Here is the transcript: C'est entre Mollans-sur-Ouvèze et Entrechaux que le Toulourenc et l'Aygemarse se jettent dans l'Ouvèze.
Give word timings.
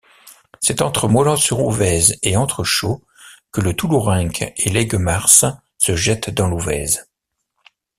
C'est 0.61 0.81
entre 0.81 1.07
Mollans-sur-Ouvèze 1.07 2.17
et 2.23 2.35
Entrechaux 2.35 3.03
que 3.51 3.61
le 3.61 3.75
Toulourenc 3.75 4.31
et 4.39 4.69
l'Aygemarse 4.71 5.45
se 5.77 5.95
jettent 5.95 6.31
dans 6.31 6.47
l'Ouvèze. 6.47 7.07